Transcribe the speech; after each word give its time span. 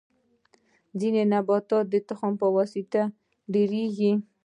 ځینې 0.99 1.21
نباتات 1.33 1.85
د 1.89 1.95
تخم 2.09 2.33
په 2.41 2.47
واسطه 2.55 3.01
ډیریږي 3.53 4.11